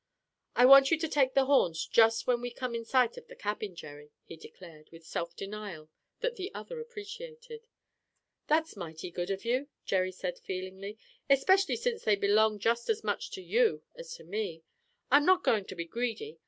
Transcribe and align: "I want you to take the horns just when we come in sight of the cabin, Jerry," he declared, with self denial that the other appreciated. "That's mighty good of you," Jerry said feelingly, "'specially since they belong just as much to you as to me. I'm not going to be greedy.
"I 0.55 0.65
want 0.65 0.89
you 0.89 0.97
to 0.97 1.07
take 1.07 1.35
the 1.35 1.45
horns 1.45 1.85
just 1.85 2.25
when 2.25 2.41
we 2.41 2.49
come 2.49 2.73
in 2.73 2.83
sight 2.85 3.17
of 3.17 3.27
the 3.27 3.35
cabin, 3.35 3.75
Jerry," 3.75 4.09
he 4.23 4.35
declared, 4.35 4.89
with 4.89 5.05
self 5.05 5.35
denial 5.35 5.91
that 6.21 6.37
the 6.37 6.51
other 6.55 6.79
appreciated. 6.79 7.67
"That's 8.47 8.75
mighty 8.75 9.11
good 9.11 9.29
of 9.29 9.45
you," 9.45 9.67
Jerry 9.85 10.11
said 10.11 10.39
feelingly, 10.39 10.97
"'specially 11.31 11.75
since 11.75 12.01
they 12.03 12.15
belong 12.15 12.57
just 12.57 12.89
as 12.89 13.03
much 13.03 13.29
to 13.33 13.43
you 13.43 13.83
as 13.93 14.11
to 14.15 14.23
me. 14.23 14.63
I'm 15.11 15.23
not 15.23 15.43
going 15.43 15.65
to 15.65 15.75
be 15.75 15.85
greedy. 15.85 16.39